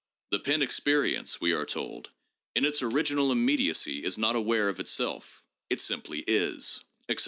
[0.31, 2.09] 'The pen experience,' we are told,
[2.55, 7.19] 'in its original immediacy is not aware of itself: it simply is,' 1 etc.